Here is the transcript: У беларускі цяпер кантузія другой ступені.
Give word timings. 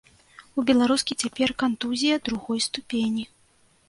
У 0.59 0.63
беларускі 0.69 1.17
цяпер 1.23 1.53
кантузія 1.63 2.15
другой 2.31 2.63
ступені. 2.67 3.27